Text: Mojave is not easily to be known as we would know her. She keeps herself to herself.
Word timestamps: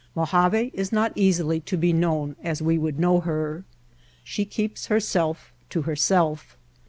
Mojave 0.15 0.71
is 0.73 0.91
not 0.91 1.11
easily 1.13 1.59
to 1.59 1.77
be 1.77 1.93
known 1.93 2.35
as 2.43 2.59
we 2.59 2.75
would 2.75 2.97
know 2.99 3.19
her. 3.19 3.65
She 4.23 4.45
keeps 4.45 4.87
herself 4.87 5.53
to 5.69 5.83
herself. 5.83 6.57